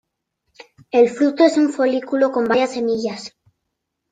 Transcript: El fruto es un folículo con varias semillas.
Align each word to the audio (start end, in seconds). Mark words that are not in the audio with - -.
El 0.89 1.09
fruto 1.09 1.43
es 1.43 1.57
un 1.57 1.71
folículo 1.71 2.31
con 2.31 2.45
varias 2.45 2.73
semillas. 2.73 3.37